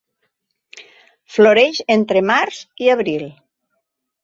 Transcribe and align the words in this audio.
Floreix 1.35 1.83
entre 1.97 2.25
març 2.31 2.65
i 2.87 2.91
abril. 2.97 3.31